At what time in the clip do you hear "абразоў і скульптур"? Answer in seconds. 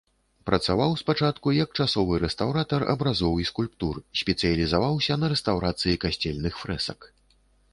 2.93-4.01